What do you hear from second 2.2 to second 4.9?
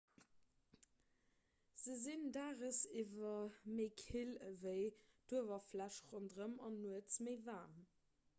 daagsiwwer méi kill ewéi